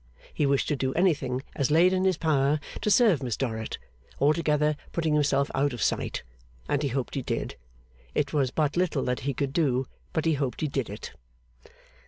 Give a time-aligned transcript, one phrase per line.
[0.33, 3.77] He wished to do anything as laid in his power to serve Miss Dorrit,
[4.19, 6.23] altogether putting himself out of sight;
[6.67, 7.55] and he hoped he did.
[8.15, 11.13] It was but little that he could do, but he hoped he did it.